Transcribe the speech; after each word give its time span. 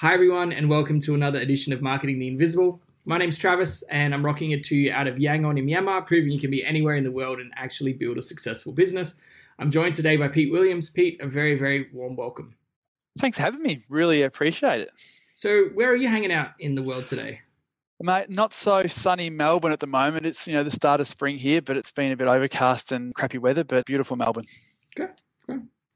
Hi, 0.00 0.14
everyone, 0.14 0.54
and 0.54 0.70
welcome 0.70 0.98
to 1.00 1.14
another 1.14 1.40
edition 1.40 1.74
of 1.74 1.82
Marketing 1.82 2.18
the 2.18 2.26
Invisible. 2.26 2.80
My 3.04 3.18
name's 3.18 3.36
Travis, 3.36 3.82
and 3.90 4.14
I'm 4.14 4.24
rocking 4.24 4.52
it 4.52 4.64
to 4.64 4.74
you 4.74 4.90
out 4.90 5.06
of 5.06 5.16
Yangon 5.16 5.58
in 5.58 5.66
Myanmar, 5.66 6.06
proving 6.06 6.32
you 6.32 6.40
can 6.40 6.50
be 6.50 6.64
anywhere 6.64 6.94
in 6.94 7.04
the 7.04 7.12
world 7.12 7.38
and 7.38 7.52
actually 7.54 7.92
build 7.92 8.16
a 8.16 8.22
successful 8.22 8.72
business. 8.72 9.16
I'm 9.58 9.70
joined 9.70 9.94
today 9.94 10.16
by 10.16 10.28
Pete 10.28 10.50
Williams. 10.50 10.88
Pete, 10.88 11.20
a 11.20 11.26
very, 11.26 11.54
very 11.54 11.90
warm 11.92 12.16
welcome. 12.16 12.54
Thanks 13.18 13.36
for 13.36 13.42
having 13.42 13.60
me. 13.60 13.84
Really 13.90 14.22
appreciate 14.22 14.80
it. 14.80 14.90
So, 15.34 15.64
where 15.74 15.90
are 15.90 15.96
you 15.96 16.08
hanging 16.08 16.32
out 16.32 16.52
in 16.58 16.76
the 16.76 16.82
world 16.82 17.06
today? 17.06 17.40
Mate, 18.02 18.30
not 18.30 18.54
so 18.54 18.86
sunny 18.86 19.28
Melbourne 19.28 19.72
at 19.72 19.80
the 19.80 19.86
moment. 19.86 20.24
It's 20.24 20.48
you 20.48 20.54
know 20.54 20.62
the 20.62 20.70
start 20.70 21.02
of 21.02 21.08
spring 21.08 21.36
here, 21.36 21.60
but 21.60 21.76
it's 21.76 21.92
been 21.92 22.10
a 22.10 22.16
bit 22.16 22.26
overcast 22.26 22.90
and 22.90 23.14
crappy 23.14 23.36
weather, 23.36 23.64
but 23.64 23.84
beautiful 23.84 24.16
Melbourne. 24.16 24.46
Okay, 24.98 25.04
okay. 25.04 25.12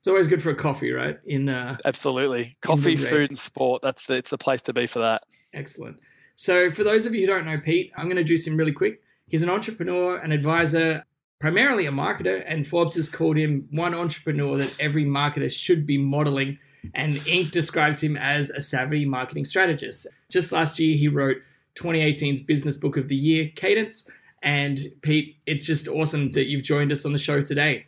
It's 0.05 0.09
always 0.11 0.29
good 0.29 0.43
for 0.43 0.51
a 0.51 0.55
coffee, 0.55 0.93
right? 0.93 1.19
In 1.25 1.49
uh, 1.49 1.79
absolutely 1.87 2.59
coffee, 2.61 2.95
food, 2.95 3.31
and 3.31 3.39
sport. 3.39 3.81
That's 3.81 4.05
the, 4.05 4.17
it's 4.17 4.29
the 4.29 4.37
place 4.37 4.61
to 4.61 4.75
be 4.75 4.87
for 4.87 4.99
that. 4.99 5.23
Excellent. 5.55 5.99
So, 6.37 6.71
for 6.71 6.85
those 6.85 7.07
of 7.07 7.15
you 7.15 7.23
who 7.23 7.27
don't 7.27 7.47
know 7.47 7.57
Pete, 7.57 7.91
I'm 7.97 8.05
going 8.05 8.17
to 8.17 8.21
introduce 8.21 8.47
him 8.47 8.59
really 8.59 8.71
quick. 8.71 9.01
He's 9.29 9.41
an 9.41 9.49
entrepreneur, 9.49 10.19
an 10.19 10.31
advisor, 10.31 11.07
primarily 11.39 11.87
a 11.87 11.91
marketer, 11.91 12.45
and 12.47 12.67
Forbes 12.67 12.95
has 12.97 13.09
called 13.09 13.39
him 13.39 13.67
one 13.71 13.95
entrepreneur 13.95 14.59
that 14.59 14.75
every 14.79 15.07
marketer 15.07 15.51
should 15.51 15.87
be 15.87 15.97
modeling. 15.97 16.59
And 16.95 17.15
Inc. 17.15 17.51
describes 17.51 18.03
him 18.03 18.19
as 18.19 18.51
a 18.51 18.61
savvy 18.61 19.07
marketing 19.07 19.47
strategist. 19.47 20.07
Just 20.29 20.53
last 20.53 20.79
year, 20.79 20.95
he 20.99 21.09
wrote 21.09 21.39
2018's 21.77 22.43
Business 22.43 22.77
Book 22.77 22.99
of 22.99 23.09
the 23.09 23.17
Year, 23.17 23.51
Cadence. 23.57 24.07
And 24.43 24.81
Pete, 25.01 25.39
it's 25.47 25.65
just 25.65 25.89
awesome 25.89 26.31
that 26.33 26.45
you've 26.45 26.63
joined 26.63 26.93
us 26.93 27.07
on 27.07 27.13
the 27.13 27.19
show 27.19 27.41
today 27.41 27.87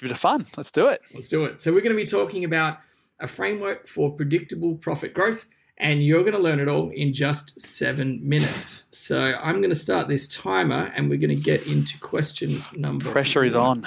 bit 0.00 0.10
of 0.10 0.18
fun. 0.18 0.46
Let's 0.56 0.70
do 0.70 0.86
it. 0.88 1.02
Let's 1.14 1.28
do 1.28 1.44
it. 1.44 1.60
So 1.60 1.72
we're 1.72 1.80
going 1.80 1.96
to 1.96 2.02
be 2.02 2.06
talking 2.06 2.44
about 2.44 2.78
a 3.20 3.26
framework 3.26 3.86
for 3.86 4.12
predictable 4.12 4.74
profit 4.76 5.14
growth, 5.14 5.46
and 5.78 6.04
you're 6.04 6.22
going 6.22 6.34
to 6.34 6.38
learn 6.38 6.60
it 6.60 6.68
all 6.68 6.90
in 6.90 7.12
just 7.12 7.60
seven 7.60 8.20
minutes. 8.22 8.86
So 8.92 9.18
I'm 9.20 9.60
going 9.60 9.70
to 9.70 9.74
start 9.74 10.08
this 10.08 10.28
timer, 10.28 10.92
and 10.94 11.08
we're 11.08 11.18
going 11.18 11.36
to 11.36 11.42
get 11.42 11.66
into 11.66 11.98
question 12.00 12.52
number. 12.74 13.10
Pressure 13.10 13.40
one. 13.40 13.46
is 13.46 13.56
on. 13.56 13.86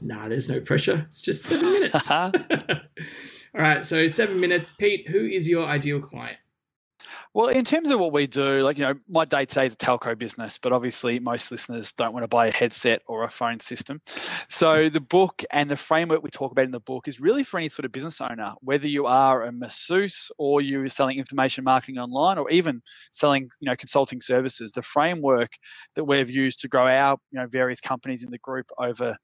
Nah, 0.00 0.28
there's 0.28 0.48
no 0.48 0.60
pressure. 0.60 1.04
It's 1.06 1.20
just 1.20 1.44
seven 1.44 1.70
minutes. 1.72 2.10
all 2.10 2.30
right. 3.54 3.84
So 3.84 4.06
seven 4.06 4.40
minutes. 4.40 4.72
Pete, 4.72 5.08
who 5.08 5.24
is 5.24 5.48
your 5.48 5.66
ideal 5.66 6.00
client? 6.00 6.38
Well, 7.34 7.48
in 7.48 7.64
terms 7.64 7.90
of 7.90 7.98
what 7.98 8.12
we 8.12 8.28
do, 8.28 8.60
like, 8.60 8.78
you 8.78 8.84
know, 8.84 8.94
my 9.08 9.24
day 9.24 9.44
to 9.44 9.54
day 9.54 9.66
is 9.66 9.74
a 9.74 9.76
telco 9.76 10.16
business, 10.16 10.56
but 10.56 10.72
obviously 10.72 11.18
most 11.18 11.50
listeners 11.50 11.92
don't 11.92 12.12
want 12.12 12.22
to 12.22 12.28
buy 12.28 12.46
a 12.46 12.52
headset 12.52 13.02
or 13.08 13.24
a 13.24 13.28
phone 13.28 13.58
system. 13.58 14.00
So 14.48 14.88
the 14.88 15.00
book 15.00 15.42
and 15.50 15.68
the 15.68 15.76
framework 15.76 16.22
we 16.22 16.30
talk 16.30 16.52
about 16.52 16.64
in 16.64 16.70
the 16.70 16.78
book 16.78 17.08
is 17.08 17.18
really 17.18 17.42
for 17.42 17.58
any 17.58 17.68
sort 17.68 17.86
of 17.86 17.90
business 17.90 18.20
owner, 18.20 18.52
whether 18.60 18.86
you 18.86 19.06
are 19.06 19.42
a 19.42 19.50
masseuse 19.50 20.30
or 20.38 20.60
you're 20.60 20.88
selling 20.88 21.18
information 21.18 21.64
marketing 21.64 21.98
online 21.98 22.38
or 22.38 22.48
even 22.52 22.82
selling, 23.10 23.50
you 23.58 23.68
know, 23.68 23.74
consulting 23.74 24.20
services. 24.20 24.70
The 24.70 24.82
framework 24.82 25.54
that 25.96 26.04
we've 26.04 26.30
used 26.30 26.60
to 26.60 26.68
grow 26.68 26.86
our, 26.86 27.16
you 27.32 27.40
know, 27.40 27.48
various 27.48 27.80
companies 27.80 28.22
in 28.22 28.30
the 28.30 28.38
group 28.38 28.70
over 28.78 29.16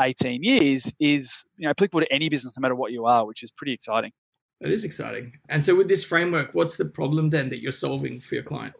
18 0.00 0.44
years 0.44 0.92
is, 1.00 1.44
you 1.56 1.64
know, 1.64 1.70
applicable 1.70 2.02
to 2.02 2.12
any 2.12 2.28
business 2.28 2.56
no 2.56 2.60
matter 2.60 2.76
what 2.76 2.92
you 2.92 3.06
are, 3.06 3.26
which 3.26 3.42
is 3.42 3.50
pretty 3.50 3.72
exciting. 3.72 4.12
That 4.60 4.70
is 4.70 4.84
exciting. 4.84 5.32
And 5.48 5.64
so, 5.64 5.74
with 5.74 5.88
this 5.88 6.04
framework, 6.04 6.54
what's 6.54 6.76
the 6.76 6.86
problem 6.86 7.30
then 7.30 7.50
that 7.50 7.60
you're 7.60 7.72
solving 7.72 8.20
for 8.20 8.36
your 8.36 8.44
client? 8.44 8.74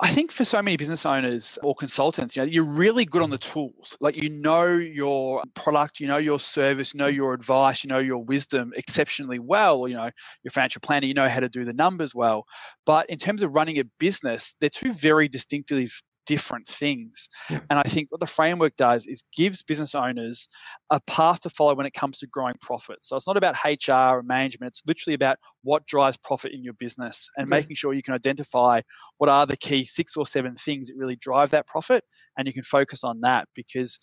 I 0.00 0.10
think 0.10 0.32
for 0.32 0.44
so 0.44 0.60
many 0.60 0.76
business 0.76 1.06
owners 1.06 1.60
or 1.62 1.76
consultants, 1.76 2.34
you 2.34 2.42
know, 2.42 2.48
you're 2.48 2.64
really 2.64 3.04
good 3.04 3.22
on 3.22 3.30
the 3.30 3.38
tools. 3.38 3.96
Like 4.00 4.16
you 4.16 4.30
know 4.30 4.66
your 4.66 5.44
product, 5.54 6.00
you 6.00 6.08
know 6.08 6.16
your 6.16 6.40
service, 6.40 6.94
know 6.94 7.06
your 7.06 7.34
advice, 7.34 7.84
you 7.84 7.88
know 7.88 8.00
your 8.00 8.18
wisdom 8.18 8.72
exceptionally 8.76 9.38
well. 9.38 9.86
You 9.86 9.94
know 9.94 10.10
your 10.42 10.50
financial 10.50 10.80
planner, 10.80 11.06
you 11.06 11.14
know 11.14 11.28
how 11.28 11.40
to 11.40 11.48
do 11.48 11.64
the 11.64 11.72
numbers 11.72 12.14
well. 12.14 12.46
But 12.84 13.08
in 13.10 13.18
terms 13.18 13.42
of 13.42 13.54
running 13.54 13.78
a 13.78 13.84
business, 14.00 14.56
they're 14.60 14.70
two 14.70 14.92
very 14.92 15.28
distinctly 15.28 15.88
different 16.26 16.66
things. 16.66 17.28
Yeah. 17.50 17.60
And 17.70 17.78
I 17.78 17.82
think 17.82 18.10
what 18.10 18.20
the 18.20 18.26
framework 18.26 18.76
does 18.76 19.06
is 19.06 19.24
gives 19.34 19.62
business 19.62 19.94
owners 19.94 20.48
a 20.90 21.00
path 21.00 21.40
to 21.40 21.50
follow 21.50 21.74
when 21.74 21.86
it 21.86 21.94
comes 21.94 22.18
to 22.18 22.26
growing 22.26 22.54
profit. 22.60 22.98
So 23.02 23.16
it's 23.16 23.26
not 23.26 23.36
about 23.36 23.56
HR 23.64 24.18
or 24.18 24.22
management, 24.22 24.70
it's 24.70 24.82
literally 24.86 25.14
about 25.14 25.38
what 25.62 25.86
drives 25.86 26.16
profit 26.16 26.52
in 26.52 26.62
your 26.62 26.74
business 26.74 27.28
and 27.36 27.48
making 27.48 27.76
sure 27.76 27.92
you 27.92 28.02
can 28.02 28.14
identify 28.14 28.80
what 29.18 29.30
are 29.30 29.46
the 29.46 29.56
key 29.56 29.84
six 29.84 30.16
or 30.16 30.26
seven 30.26 30.54
things 30.56 30.88
that 30.88 30.94
really 30.96 31.16
drive 31.16 31.50
that 31.50 31.66
profit 31.66 32.04
and 32.36 32.46
you 32.46 32.52
can 32.52 32.62
focus 32.62 33.04
on 33.04 33.20
that 33.20 33.48
because 33.54 33.98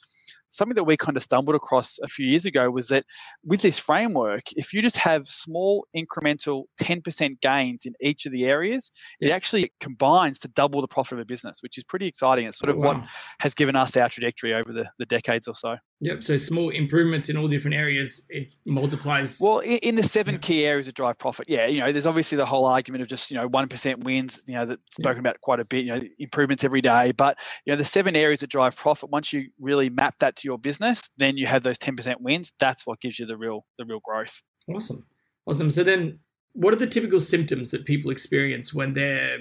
something 0.50 0.76
that 0.76 0.84
we 0.84 0.98
kind 0.98 1.16
of 1.16 1.24
stumbled 1.24 1.56
across 1.56 2.00
a 2.04 2.08
few 2.08 2.26
years 2.26 2.46
ago 2.46 2.70
was 2.70 2.88
that 2.88 3.06
with 3.46 3.62
this 3.62 3.80
framework, 3.80 4.44
if 4.56 4.74
you 4.74 4.82
just 4.82 4.98
have 4.98 5.28
small 5.28 5.86
incremental 5.96 6.64
10% 6.82 7.40
gains 7.42 7.86
in 7.86 7.94
each 8.02 8.26
of 8.26 8.32
the 8.32 8.46
areas, 8.46 8.92
it 9.20 9.32
actually 9.32 9.72
combines 9.80 10.40
to 10.40 10.48
double 10.50 10.82
the 10.82 10.88
profit 10.88 11.14
of 11.14 11.20
a 11.20 11.26
business, 11.26 11.62
which 11.62 11.78
is 11.78 11.84
pretty 11.84 12.08
exciting. 12.08 12.48
It's 12.48 12.58
sort 12.58 12.70
of 12.70 12.78
wow. 12.78 12.96
what 12.96 13.04
has 13.42 13.54
given 13.54 13.76
us 13.76 13.96
our 13.96 14.10
trajectory 14.10 14.54
over 14.54 14.74
the, 14.74 14.90
the 14.98 15.06
decades 15.06 15.48
or 15.48 15.56
so. 15.56 15.78
Yep. 16.02 16.24
So 16.24 16.38
small 16.38 16.70
improvements 16.70 17.28
in 17.28 17.36
all 17.36 17.50
different 17.50 17.76
areas, 17.76 18.26
it 18.30 18.54
multiplies. 18.66 19.38
Well, 19.42 19.60
in, 19.60 19.80
in 19.80 19.96
the 19.96 20.04
seven 20.04 20.36
yeah. 20.36 20.40
key 20.40 20.66
areas 20.66 20.86
that 20.86 20.96
drive 20.96 21.18
profit, 21.18 21.48
yeah, 21.50 21.66
you 21.66 21.80
know, 21.80 21.92
there's 21.92 22.08
obviously 22.08 22.38
the 22.38 22.46
whole 22.46 22.66
argument 22.66 23.02
of 23.02 23.10
just 23.10 23.30
you 23.30 23.36
know 23.36 23.48
one 23.48 23.68
percent 23.68 24.06
wins, 24.06 24.42
you 24.48 24.56
know, 24.56 24.66
that's 24.66 24.96
spoken 24.96 25.18
yeah. 25.18 25.32
about 25.32 25.42
quite 25.42 25.60
a 25.60 25.66
bit, 25.66 25.86
you 25.86 25.94
know, 25.94 26.02
improvements 26.18 26.64
every 26.64 26.80
day. 26.80 27.12
But 27.12 27.38
you 27.66 27.74
know, 27.74 27.78
the 27.78 27.84
seven 27.84 28.16
areas 28.16 28.40
that 28.40 28.50
drive 28.50 28.78
profit, 28.78 29.10
once 29.10 29.34
you 29.34 29.50
really 29.60 29.90
map 29.90 30.20
that 30.20 30.38
to 30.38 30.48
your 30.48 30.58
business, 30.58 31.10
then 31.18 31.36
you 31.36 31.48
have 31.48 31.64
those 31.64 31.78
ten 31.78 31.98
percent 31.98 32.22
wins. 32.22 32.54
That's 32.60 32.88
what 32.88 33.02
gives 33.02 33.20
you 33.20 33.26
the 33.26 33.38
real 33.38 33.66
the 33.78 33.84
real 33.84 34.00
growth. 34.00 34.42
Awesome, 34.74 35.06
awesome. 35.46 35.70
So 35.70 35.84
then, 35.84 36.20
what 36.54 36.74
are 36.74 36.78
the 36.78 36.88
typical 36.88 37.20
symptoms 37.20 37.72
that 37.72 37.84
people 37.84 38.10
experience 38.10 38.74
when 38.74 38.94
they're 38.94 39.40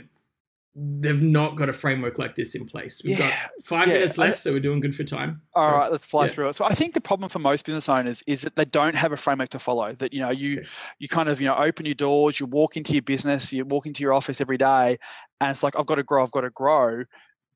they've 1.00 1.20
not 1.20 1.56
got 1.56 1.68
a 1.68 1.72
framework 1.72 2.18
like 2.18 2.36
this 2.36 2.54
in 2.54 2.64
place. 2.64 3.02
We've 3.04 3.18
yeah, 3.18 3.30
got 3.30 3.64
five 3.64 3.88
yeah. 3.88 3.94
minutes 3.94 4.16
left, 4.16 4.38
so 4.38 4.52
we're 4.52 4.60
doing 4.60 4.80
good 4.80 4.94
for 4.94 5.02
time. 5.02 5.42
All 5.54 5.68
so, 5.68 5.76
right, 5.76 5.90
let's 5.90 6.06
fly 6.06 6.26
yeah. 6.26 6.30
through 6.30 6.48
it. 6.48 6.52
So 6.54 6.64
I 6.64 6.74
think 6.74 6.94
the 6.94 7.00
problem 7.00 7.28
for 7.28 7.40
most 7.40 7.64
business 7.64 7.88
owners 7.88 8.22
is 8.26 8.42
that 8.42 8.54
they 8.54 8.64
don't 8.64 8.94
have 8.94 9.12
a 9.12 9.16
framework 9.16 9.48
to 9.50 9.58
follow. 9.58 9.92
That 9.92 10.12
you 10.12 10.20
know, 10.20 10.30
you 10.30 10.60
okay. 10.60 10.68
you 10.98 11.08
kind 11.08 11.28
of 11.28 11.40
you 11.40 11.48
know 11.48 11.56
open 11.56 11.86
your 11.86 11.94
doors, 11.94 12.38
you 12.38 12.46
walk 12.46 12.76
into 12.76 12.92
your 12.92 13.02
business, 13.02 13.52
you 13.52 13.64
walk 13.64 13.86
into 13.86 14.02
your 14.02 14.14
office 14.14 14.40
every 14.40 14.58
day, 14.58 14.98
and 15.40 15.50
it's 15.50 15.62
like 15.62 15.76
I've 15.76 15.86
got 15.86 15.96
to 15.96 16.04
grow, 16.04 16.22
I've 16.22 16.32
got 16.32 16.42
to 16.42 16.50
grow, 16.50 17.04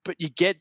but 0.04 0.20
you 0.20 0.28
get 0.28 0.56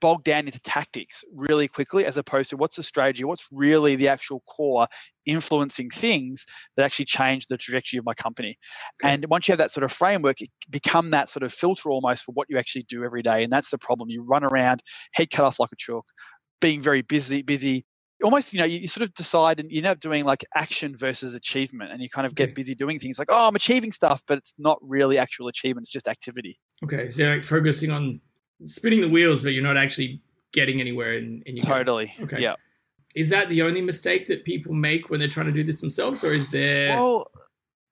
bogged 0.00 0.24
down 0.24 0.46
into 0.46 0.60
tactics 0.60 1.24
really 1.32 1.68
quickly 1.68 2.04
as 2.04 2.16
opposed 2.16 2.50
to 2.50 2.56
what's 2.56 2.76
the 2.76 2.82
strategy, 2.82 3.24
what's 3.24 3.46
really 3.50 3.96
the 3.96 4.08
actual 4.08 4.42
core 4.48 4.86
influencing 5.26 5.90
things 5.90 6.46
that 6.76 6.84
actually 6.84 7.04
change 7.04 7.46
the 7.46 7.56
trajectory 7.56 7.98
of 7.98 8.04
my 8.04 8.14
company. 8.14 8.56
Okay. 9.02 9.12
And 9.12 9.26
once 9.28 9.46
you 9.46 9.52
have 9.52 9.58
that 9.58 9.70
sort 9.70 9.84
of 9.84 9.92
framework, 9.92 10.40
it 10.40 10.50
become 10.68 11.10
that 11.10 11.28
sort 11.28 11.42
of 11.42 11.52
filter 11.52 11.90
almost 11.90 12.24
for 12.24 12.32
what 12.32 12.48
you 12.50 12.58
actually 12.58 12.84
do 12.84 13.04
every 13.04 13.22
day. 13.22 13.42
And 13.42 13.52
that's 13.52 13.70
the 13.70 13.78
problem. 13.78 14.10
You 14.10 14.22
run 14.22 14.44
around, 14.44 14.82
head 15.14 15.30
cut 15.30 15.44
off 15.44 15.60
like 15.60 15.72
a 15.72 15.76
chalk, 15.76 16.06
being 16.60 16.80
very 16.82 17.02
busy, 17.02 17.42
busy, 17.42 17.84
almost 18.22 18.52
you 18.52 18.58
know 18.58 18.66
you, 18.66 18.86
sort 18.86 19.02
of 19.02 19.14
decide 19.14 19.60
and 19.60 19.70
you 19.70 19.78
end 19.78 19.86
up 19.86 20.00
doing 20.00 20.24
like 20.24 20.44
action 20.54 20.94
versus 20.96 21.34
achievement 21.34 21.90
and 21.90 22.02
you 22.02 22.08
kind 22.08 22.26
of 22.26 22.34
get 22.34 22.54
busy 22.54 22.74
doing 22.74 22.98
things 22.98 23.18
like 23.18 23.28
oh 23.30 23.48
i'm 23.48 23.56
achieving 23.56 23.90
stuff 23.92 24.22
but 24.26 24.38
it's 24.38 24.54
not 24.58 24.78
really 24.82 25.16
actual 25.16 25.48
achievement 25.48 25.84
it's 25.84 25.90
just 25.90 26.06
activity 26.06 26.58
okay 26.84 27.10
so 27.10 27.22
like 27.24 27.42
focusing 27.42 27.90
on 27.90 28.20
spinning 28.66 29.00
the 29.00 29.08
wheels, 29.08 29.42
but 29.42 29.50
you're 29.50 29.62
not 29.62 29.76
actually 29.76 30.20
getting 30.52 30.80
anywhere 30.80 31.14
in, 31.14 31.42
in 31.46 31.56
your 31.56 31.66
totally. 31.66 32.06
Game. 32.06 32.24
Okay. 32.24 32.40
Yeah. 32.40 32.54
Is 33.14 33.28
that 33.30 33.48
the 33.48 33.62
only 33.62 33.80
mistake 33.80 34.26
that 34.26 34.44
people 34.44 34.72
make 34.72 35.10
when 35.10 35.18
they're 35.18 35.28
trying 35.28 35.46
to 35.46 35.52
do 35.52 35.64
this 35.64 35.80
themselves, 35.80 36.22
or 36.22 36.32
is 36.32 36.48
there? 36.50 36.90
Well, 36.90 37.26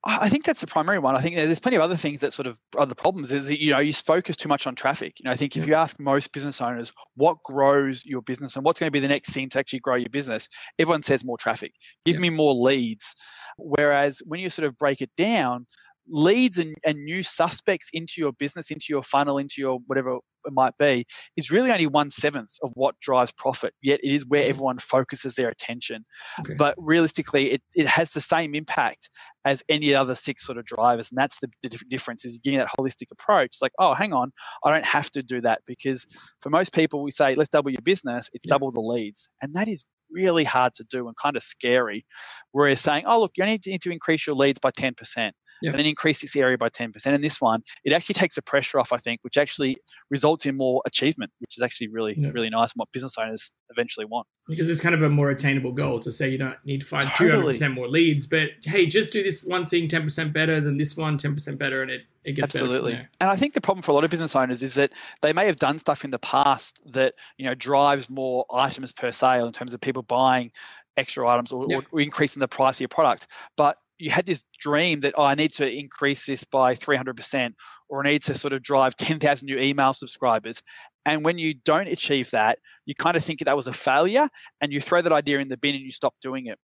I 0.05 0.29
think 0.29 0.45
that's 0.45 0.61
the 0.61 0.69
primary 0.69 1.01
one. 1.01 1.17
I 1.17 1.21
think 1.21 1.35
there's 1.35 1.59
plenty 1.59 1.77
of 1.77 1.83
other 1.83 1.97
things 1.97 2.21
that 2.21 2.33
sort 2.33 2.47
of 2.47 2.61
are 2.77 2.87
the 2.87 2.95
problems. 2.95 3.33
Is 3.33 3.49
that 3.49 3.61
you 3.61 3.73
know 3.73 3.81
you 3.81 3.93
focus 3.93 4.37
too 4.37 4.49
much 4.49 4.67
on 4.67 4.77
traffic. 4.77 5.19
You 5.19 5.25
know, 5.25 5.33
I 5.33 5.37
think 5.37 5.57
if 5.57 5.67
you 5.67 5.75
ask 5.75 5.99
most 5.99 6.33
business 6.33 6.61
owners 6.61 6.93
what 7.17 7.43
grows 7.43 8.07
your 8.07 8.23
business 8.23 8.55
and 8.55 8.65
what's 8.65 8.79
going 8.79 8.87
to 8.87 8.93
be 8.93 9.01
the 9.01 9.09
next 9.09 9.31
thing 9.31 9.49
to 9.51 9.59
actually 9.59 9.81
grow 9.81 9.97
your 9.97 10.09
business, 10.09 10.49
everyone 10.79 11.03
says 11.03 11.25
more 11.25 11.37
traffic. 11.37 11.73
Give 12.05 12.15
yeah. 12.15 12.23
me 12.23 12.31
more 12.31 12.55
leads. 12.55 13.17
Whereas 13.57 14.23
when 14.25 14.39
you 14.39 14.51
sort 14.51 14.69
of 14.69 14.79
break 14.79 15.03
it 15.03 15.11
down, 15.17 15.67
leads 16.09 16.59
and, 16.59 16.77
and 16.85 17.05
new 17.05 17.25
suspects 17.25 17.91
into 17.93 18.15
your 18.19 18.33
business, 18.33 18.71
into 18.71 18.87
your 18.89 19.03
funnel, 19.03 19.37
into 19.37 19.57
your 19.59 19.81
whatever 19.87 20.19
might 20.47 20.77
be 20.79 21.07
is 21.37 21.51
really 21.51 21.71
only 21.71 21.87
one 21.87 22.11
seventh 22.11 22.53
of 22.63 22.71
what 22.75 22.99
drives 23.01 23.33
profit. 23.33 23.75
Yet 23.83 24.01
it 24.03 24.13
is 24.13 24.27
where 24.27 24.43
mm-hmm. 24.43 24.51
everyone 24.51 24.79
focuses 24.79 25.35
their 25.35 25.49
attention. 25.49 26.05
Okay. 26.41 26.55
But 26.55 26.75
realistically, 26.79 27.53
it, 27.53 27.63
it 27.75 27.87
has 27.87 28.13
the 28.13 28.21
same 28.21 28.55
impact 28.55 29.11
as 29.45 29.63
any 29.69 29.95
other 29.95 30.15
six 30.15 30.45
sort 30.45 30.59
of 30.59 30.65
drivers. 30.65 31.11
And 31.11 31.19
that's 31.19 31.41
the, 31.41 31.49
the 31.63 31.71
difference 31.89 32.25
is 32.25 32.39
getting 32.39 32.59
that 32.59 32.69
holistic 32.79 33.11
approach. 33.11 33.47
It's 33.47 33.63
like, 33.63 33.73
oh, 33.79 33.95
hang 33.95 34.13
on, 34.13 34.33
I 34.65 34.73
don't 34.73 34.85
have 34.85 35.11
to 35.13 35.23
do 35.23 35.41
that 35.41 35.63
because 35.67 36.07
for 36.41 36.51
most 36.51 36.75
people, 36.75 37.03
we 37.03 37.11
say, 37.11 37.35
let's 37.35 37.51
double 37.51 37.71
your 37.71 37.83
business, 37.83 38.29
it's 38.33 38.47
yeah. 38.47 38.55
double 38.55 38.71
the 38.71 38.81
leads. 38.81 39.29
And 39.41 39.55
that 39.55 39.69
is 39.69 39.87
really 40.11 40.45
hard 40.45 40.75
to 40.75 40.85
do 40.85 41.07
and 41.07 41.17
kind 41.17 41.37
of 41.37 41.43
scary. 41.43 42.05
Whereas 42.53 42.81
saying, 42.81 43.05
oh, 43.07 43.21
look, 43.21 43.33
you 43.37 43.45
need 43.45 43.67
need 43.67 43.83
to 43.83 43.91
increase 43.91 44.27
your 44.27 44.37
leads 44.37 44.59
by 44.59 44.71
10%. 44.71 45.33
Yep. 45.63 45.73
and 45.73 45.79
then 45.79 45.87
increase 45.87 46.21
this 46.21 46.37
area 46.37 46.59
by 46.59 46.69
10%. 46.69 47.07
And 47.07 47.23
this 47.23 47.41
one, 47.41 47.63
it 47.85 47.93
actually 47.93 48.15
takes 48.15 48.35
the 48.35 48.43
pressure 48.43 48.79
off, 48.79 48.93
I 48.93 48.97
think, 48.97 49.21
which 49.23 49.37
actually 49.37 49.77
results 50.11 50.47
in 50.47 50.57
more 50.57 50.83
achievement, 50.87 51.33
which 51.41 51.57
is 51.57 51.63
actually 51.63 51.89
really, 51.89 52.15
yep. 52.19 52.35
really 52.35 52.51
nice 52.51 52.73
and 52.73 52.81
what 52.81 52.93
business 52.93 53.17
owners 53.19 53.53
eventually 53.71 54.07
want. 54.07 54.27
Because 54.49 54.71
it's 54.71 54.81
kind 54.81 54.95
of 54.95 55.03
a 55.03 55.11
more 55.11 55.31
attainable 55.31 55.73
goal 55.73 56.01
to 56.01 56.11
say 56.11 56.29
you 56.29 56.39
don't 56.39 56.57
need 56.65 56.81
to 56.81 56.87
find 56.87 57.05
totally. 57.17 57.55
200% 57.55 57.75
more 57.75 57.89
leads, 57.89 58.27
but 58.27 58.49
hey, 58.65 58.87
just 58.87 59.13
do 59.13 59.23
this 59.23 59.45
one 59.45 59.67
thing 59.67 59.89
10% 59.89 60.33
better 60.33 60.61
than 60.61 60.79
this 60.79 60.97
one 60.97 61.19
10% 61.19 61.59
better, 61.59 61.83
and 61.83 61.91
it, 61.91 62.03
it 62.25 62.33
gets 62.33 62.55
Absolutely. 62.55 62.95
And 63.21 63.31
I 63.31 63.37
think 63.37 63.55
the 63.55 63.61
problem 63.61 63.83
for 63.83 63.93
a 63.93 63.95
lot 63.95 64.05
of 64.05 64.11
business 64.11 64.35
owners 64.35 64.63
is 64.63 64.75
that 64.75 64.93
they 65.23 65.33
may 65.33 65.47
have 65.47 65.57
done 65.57 65.79
stuff 65.79 66.05
in 66.05 66.11
the 66.11 66.19
past 66.19 66.81
that, 66.93 67.15
you 67.37 67.45
know, 67.45 67.55
drives 67.55 68.09
more 68.09 68.47
items 68.53 68.93
per 68.93 69.11
sale 69.11 69.47
in 69.47 69.53
terms 69.53 69.75
of 69.75 69.81
people 69.81 70.03
buying 70.03 70.51
extra 70.97 71.29
items 71.29 71.53
or, 71.53 71.67
yep. 71.69 71.85
or 71.93 72.01
increasing 72.01 72.41
the 72.41 72.49
price 72.49 72.77
of 72.77 72.81
your 72.81 72.89
product. 72.89 73.27
But 73.57 73.79
you 73.99 74.11
had 74.11 74.27
this 74.27 74.45
dream 74.59 75.01
that 75.01 75.15
oh, 75.17 75.25
I 75.25 75.35
need 75.35 75.53
to 75.55 75.69
increase 75.69 76.27
this 76.27 76.45
by 76.45 76.75
300% 76.75 77.53
or 77.89 78.07
I 78.07 78.11
need 78.11 78.23
to 78.25 78.35
sort 78.35 78.53
of 78.53 78.63
drive 78.63 78.97
10,000 78.97 79.47
new 79.47 79.59
email 79.59 79.93
subscribers. 79.93 80.63
And 81.05 81.25
when 81.25 81.39
you 81.39 81.55
don't 81.55 81.89
achieve 81.89 82.31
that, 82.31 82.59
you 82.87 82.95
kind 82.95 83.17
of 83.17 83.25
think 83.25 83.41
that 83.41 83.57
was 83.57 83.67
a 83.67 83.73
failure 83.73 84.29
and 84.61 84.73
you 84.73 84.81
throw 84.81 85.03
that 85.03 85.13
idea 85.13 85.39
in 85.39 85.49
the 85.49 85.57
bin 85.57 85.75
and 85.75 85.85
you 85.85 85.91
stop 85.91 86.15
doing 86.21 86.47
it. 86.47 86.59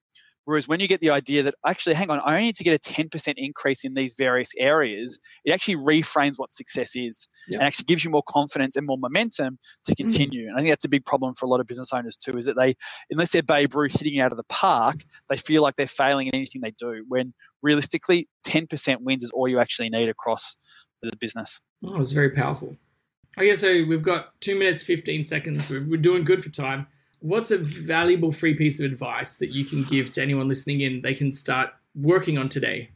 Whereas 0.44 0.66
when 0.66 0.80
you 0.80 0.88
get 0.88 1.00
the 1.00 1.10
idea 1.10 1.42
that 1.44 1.54
actually, 1.66 1.94
hang 1.94 2.10
on, 2.10 2.20
I 2.20 2.32
only 2.32 2.44
need 2.44 2.56
to 2.56 2.64
get 2.64 2.74
a 2.74 2.92
10% 2.92 3.34
increase 3.36 3.84
in 3.84 3.94
these 3.94 4.14
various 4.18 4.52
areas, 4.58 5.18
it 5.44 5.52
actually 5.52 5.76
reframes 5.76 6.34
what 6.36 6.52
success 6.52 6.96
is 6.96 7.28
yeah. 7.48 7.58
and 7.58 7.66
actually 7.66 7.84
gives 7.84 8.04
you 8.04 8.10
more 8.10 8.24
confidence 8.28 8.76
and 8.76 8.86
more 8.86 8.98
momentum 8.98 9.58
to 9.84 9.92
mm. 9.92 9.96
continue. 9.96 10.46
Mm. 10.46 10.48
And 10.48 10.56
I 10.56 10.60
think 10.60 10.70
that's 10.70 10.84
a 10.84 10.88
big 10.88 11.04
problem 11.04 11.34
for 11.34 11.46
a 11.46 11.48
lot 11.48 11.60
of 11.60 11.66
business 11.66 11.92
owners 11.92 12.16
too, 12.16 12.36
is 12.36 12.46
that 12.46 12.56
they, 12.56 12.74
unless 13.10 13.32
they're 13.32 13.42
Babe 13.42 13.74
Ruth 13.74 13.92
hitting 13.92 14.20
out 14.20 14.32
of 14.32 14.36
the 14.36 14.44
park, 14.44 15.04
they 15.28 15.36
feel 15.36 15.62
like 15.62 15.76
they're 15.76 15.86
failing 15.86 16.26
in 16.26 16.34
anything 16.34 16.60
they 16.60 16.72
do. 16.72 17.04
When 17.08 17.34
realistically, 17.62 18.28
10% 18.46 18.98
wins 19.00 19.22
is 19.22 19.30
all 19.30 19.46
you 19.46 19.60
actually 19.60 19.90
need 19.90 20.08
across 20.08 20.56
the 21.02 21.16
business. 21.16 21.60
Oh, 21.84 22.00
it's 22.00 22.12
very 22.12 22.30
powerful. 22.30 22.76
Okay, 23.38 23.56
so 23.56 23.84
we've 23.88 24.02
got 24.02 24.38
two 24.40 24.58
minutes, 24.58 24.82
15 24.82 25.22
seconds. 25.22 25.68
We're, 25.70 25.84
we're 25.84 25.96
doing 25.96 26.24
good 26.24 26.42
for 26.42 26.50
time 26.50 26.86
what's 27.22 27.50
a 27.50 27.58
valuable 27.58 28.32
free 28.32 28.54
piece 28.54 28.80
of 28.80 28.86
advice 28.86 29.36
that 29.36 29.50
you 29.50 29.64
can 29.64 29.84
give 29.84 30.10
to 30.10 30.22
anyone 30.22 30.48
listening 30.48 30.80
in 30.80 31.00
they 31.02 31.14
can 31.14 31.32
start 31.32 31.70
working 31.94 32.36
on 32.36 32.48
today? 32.48 32.90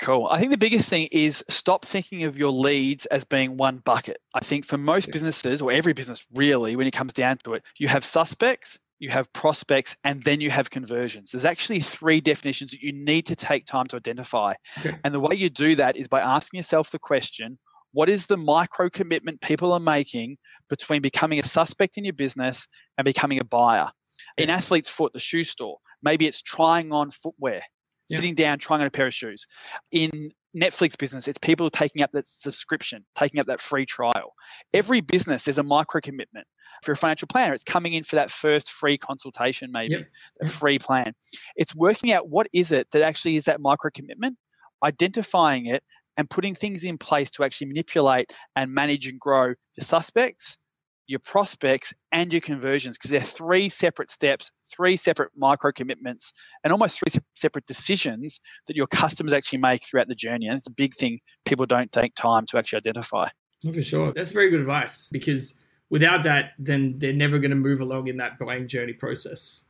Cool. 0.00 0.26
I 0.26 0.38
think 0.38 0.50
the 0.50 0.58
biggest 0.58 0.88
thing 0.88 1.08
is 1.12 1.44
stop 1.48 1.84
thinking 1.84 2.24
of 2.24 2.36
your 2.36 2.50
leads 2.50 3.06
as 3.06 3.24
being 3.24 3.56
one 3.56 3.78
bucket. 3.78 4.18
I 4.34 4.40
think 4.40 4.64
for 4.64 4.76
most 4.76 5.12
businesses, 5.12 5.62
or 5.62 5.70
every 5.70 5.92
business 5.92 6.26
really, 6.34 6.74
when 6.74 6.86
it 6.86 6.92
comes 6.92 7.12
down 7.12 7.38
to 7.44 7.54
it, 7.54 7.62
you 7.78 7.86
have 7.88 8.04
suspects, 8.04 8.78
you 8.98 9.10
have 9.10 9.32
prospects, 9.32 9.96
and 10.02 10.22
then 10.24 10.40
you 10.40 10.50
have 10.50 10.70
conversions. 10.70 11.30
There's 11.30 11.44
actually 11.44 11.80
three 11.80 12.20
definitions 12.20 12.72
that 12.72 12.82
you 12.82 12.92
need 12.92 13.26
to 13.26 13.36
take 13.36 13.66
time 13.66 13.86
to 13.88 13.96
identify. 13.96 14.54
Okay. 14.78 14.96
And 15.04 15.14
the 15.14 15.20
way 15.20 15.36
you 15.36 15.48
do 15.48 15.76
that 15.76 15.96
is 15.96 16.08
by 16.08 16.20
asking 16.20 16.58
yourself 16.58 16.90
the 16.90 16.98
question 16.98 17.58
what 17.94 18.10
is 18.10 18.26
the 18.26 18.36
micro 18.36 18.90
commitment 18.90 19.40
people 19.40 19.72
are 19.72 19.80
making 19.80 20.36
between 20.68 21.00
becoming 21.00 21.38
a 21.38 21.44
suspect 21.44 21.96
in 21.96 22.04
your 22.04 22.12
business 22.12 22.68
and 22.98 23.04
becoming 23.04 23.40
a 23.40 23.44
buyer? 23.44 23.90
In 24.36 24.50
athlete's 24.50 24.90
foot, 24.90 25.12
the 25.12 25.20
shoe 25.20 25.44
store, 25.44 25.78
maybe 26.02 26.26
it's 26.26 26.42
trying 26.42 26.92
on 26.92 27.12
footwear, 27.12 27.62
yeah. 28.10 28.16
sitting 28.16 28.34
down, 28.34 28.58
trying 28.58 28.80
on 28.80 28.88
a 28.88 28.90
pair 28.90 29.06
of 29.06 29.14
shoes. 29.14 29.46
In 29.92 30.10
Netflix 30.56 30.98
business, 30.98 31.28
it's 31.28 31.38
people 31.38 31.70
taking 31.70 32.02
up 32.02 32.10
that 32.12 32.26
subscription, 32.26 33.04
taking 33.14 33.38
up 33.38 33.46
that 33.46 33.60
free 33.60 33.86
trial. 33.86 34.34
Every 34.72 35.00
business, 35.00 35.44
there's 35.44 35.58
a 35.58 35.62
micro 35.62 36.00
commitment. 36.00 36.46
For 36.82 36.92
a 36.92 36.96
financial 36.96 37.28
planner, 37.28 37.54
it's 37.54 37.64
coming 37.64 37.94
in 37.94 38.02
for 38.02 38.16
that 38.16 38.30
first 38.30 38.70
free 38.70 38.98
consultation, 38.98 39.70
maybe 39.72 39.94
yep. 39.94 40.06
a 40.42 40.48
free 40.48 40.78
plan. 40.78 41.12
It's 41.54 41.74
working 41.74 42.10
out 42.12 42.28
what 42.28 42.48
is 42.52 42.72
it 42.72 42.90
that 42.90 43.02
actually 43.02 43.36
is 43.36 43.44
that 43.44 43.60
micro 43.60 43.90
commitment, 43.94 44.36
identifying 44.82 45.66
it, 45.66 45.84
and 46.16 46.30
putting 46.30 46.54
things 46.54 46.84
in 46.84 46.98
place 46.98 47.30
to 47.32 47.44
actually 47.44 47.68
manipulate 47.68 48.32
and 48.56 48.72
manage 48.72 49.06
and 49.06 49.18
grow 49.18 49.46
your 49.46 49.82
suspects, 49.82 50.58
your 51.06 51.20
prospects, 51.20 51.92
and 52.12 52.32
your 52.32 52.40
conversions 52.40 52.96
because 52.96 53.10
they're 53.10 53.20
three 53.20 53.68
separate 53.68 54.10
steps, 54.10 54.50
three 54.74 54.96
separate 54.96 55.30
micro 55.36 55.72
commitments, 55.72 56.32
and 56.62 56.72
almost 56.72 56.98
three 56.98 57.20
separate 57.34 57.66
decisions 57.66 58.40
that 58.66 58.76
your 58.76 58.86
customers 58.86 59.32
actually 59.32 59.58
make 59.58 59.84
throughout 59.84 60.08
the 60.08 60.14
journey. 60.14 60.46
And 60.46 60.56
it's 60.56 60.68
a 60.68 60.72
big 60.72 60.94
thing 60.94 61.20
people 61.44 61.66
don't 61.66 61.92
take 61.92 62.14
time 62.14 62.46
to 62.46 62.58
actually 62.58 62.78
identify. 62.78 63.28
Oh, 63.66 63.72
for 63.72 63.82
sure. 63.82 64.12
That's 64.12 64.32
very 64.32 64.50
good 64.50 64.60
advice 64.60 65.08
because 65.10 65.54
without 65.90 66.22
that, 66.24 66.52
then 66.58 66.98
they're 66.98 67.12
never 67.12 67.38
going 67.38 67.50
to 67.50 67.56
move 67.56 67.80
along 67.80 68.08
in 68.08 68.16
that 68.18 68.38
buying 68.38 68.68
journey 68.68 68.92
process. 68.92 69.63